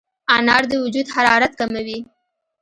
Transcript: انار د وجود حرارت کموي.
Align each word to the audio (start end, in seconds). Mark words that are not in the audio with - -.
انار 0.35 0.63
د 0.71 0.73
وجود 0.83 1.07
حرارت 1.13 1.51
کموي. 1.59 1.99